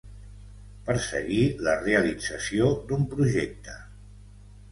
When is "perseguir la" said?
0.85-1.75